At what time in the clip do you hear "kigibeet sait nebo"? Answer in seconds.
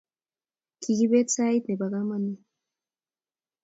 0.81-1.85